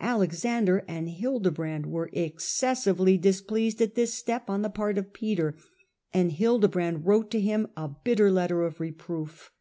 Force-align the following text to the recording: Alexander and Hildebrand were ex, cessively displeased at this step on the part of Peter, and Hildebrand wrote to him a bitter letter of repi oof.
Alexander 0.00 0.84
and 0.88 1.08
Hildebrand 1.08 1.86
were 1.86 2.10
ex, 2.12 2.44
cessively 2.52 3.16
displeased 3.16 3.80
at 3.80 3.94
this 3.94 4.12
step 4.12 4.50
on 4.50 4.62
the 4.62 4.68
part 4.68 4.98
of 4.98 5.12
Peter, 5.12 5.54
and 6.12 6.32
Hildebrand 6.32 7.06
wrote 7.06 7.30
to 7.30 7.40
him 7.40 7.68
a 7.76 7.86
bitter 7.86 8.28
letter 8.32 8.62
of 8.64 8.78
repi 8.78 9.20
oof. 9.22 9.52